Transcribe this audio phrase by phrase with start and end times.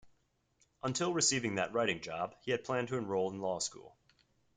[0.81, 3.95] Until receiving that writing job, he had planned to enroll in law school.